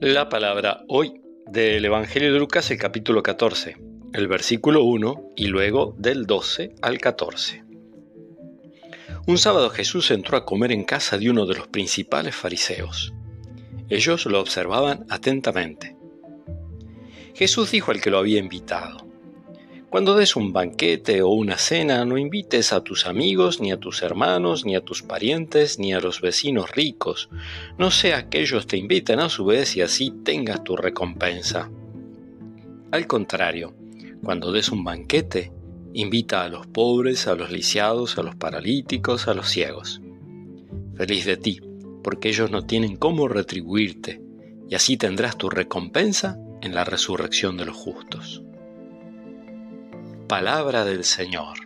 [0.00, 3.76] La palabra hoy del Evangelio de Lucas, el capítulo 14,
[4.12, 7.64] el versículo 1 y luego del 12 al 14.
[9.26, 13.12] Un sábado Jesús entró a comer en casa de uno de los principales fariseos.
[13.88, 15.96] Ellos lo observaban atentamente.
[17.34, 19.06] Jesús dijo al que lo había invitado,
[19.96, 24.02] cuando des un banquete o una cena, no invites a tus amigos, ni a tus
[24.02, 27.30] hermanos, ni a tus parientes, ni a los vecinos ricos,
[27.78, 31.70] no sea que ellos te inviten a su vez y así tengas tu recompensa.
[32.90, 33.72] Al contrario,
[34.22, 35.50] cuando des un banquete,
[35.94, 40.02] invita a los pobres, a los lisiados, a los paralíticos, a los ciegos.
[40.94, 41.62] Feliz de ti,
[42.04, 44.20] porque ellos no tienen cómo retribuirte,
[44.68, 48.42] y así tendrás tu recompensa en la resurrección de los justos.
[50.28, 51.65] Palabra del Señor.